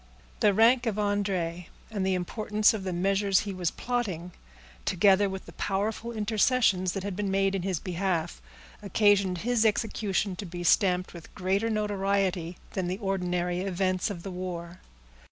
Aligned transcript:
The 0.39 0.51
rank 0.51 0.87
of 0.87 0.95
André, 0.95 1.67
and 1.91 2.03
the 2.03 2.15
importance 2.15 2.73
of 2.73 2.83
the 2.83 2.91
measures 2.91 3.41
he 3.41 3.53
was 3.53 3.69
plotting, 3.69 4.31
together 4.83 5.29
with 5.29 5.45
the 5.45 5.53
powerful 5.53 6.11
intercessions 6.11 6.93
that 6.93 7.03
had 7.03 7.15
been 7.15 7.29
made 7.29 7.53
in 7.53 7.61
his 7.61 7.79
behalf, 7.79 8.41
occasioned 8.81 9.37
his 9.45 9.63
execution 9.63 10.35
to 10.37 10.45
be 10.47 10.63
stamped 10.63 11.13
with 11.13 11.35
greater 11.35 11.69
notoriety 11.69 12.57
than 12.71 12.87
the 12.87 12.97
ordinary 12.97 13.59
events 13.61 14.09
of 14.09 14.23
the 14.23 14.31
war. 14.31 14.79